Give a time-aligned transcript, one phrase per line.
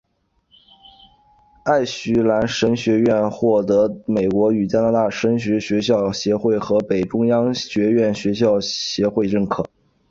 [1.63, 9.63] 爱许兰神学院或得美国与加拿大神学学校协会和北中央学院学校协会认可。